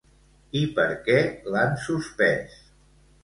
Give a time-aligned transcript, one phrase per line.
[0.59, 1.17] I per què
[1.55, 2.57] l'han suspès?